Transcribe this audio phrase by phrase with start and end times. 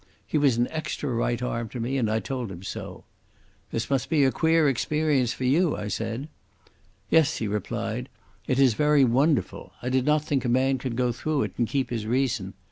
[0.25, 3.03] He was an extra right arm to me, and I told him so.
[3.69, 6.27] "This must be a queer experience for you," I said.
[7.11, 8.09] "Yes," he replied,
[8.47, 9.73] "it is very wonderful.
[9.79, 12.55] I did not think a man could go through it and keep his reason.